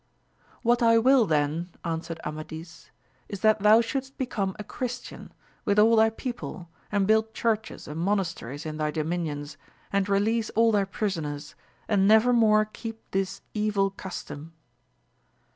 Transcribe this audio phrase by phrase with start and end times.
[0.63, 2.89] What I will then, answered Amadis,
[3.29, 5.31] is that thou shouldst become a Christian,
[5.63, 9.57] with all thy people, and build churches and monasteries in thy dominions,
[9.93, 11.53] and release all thy prisoners,
[11.87, 14.53] and never more keep this evU custom.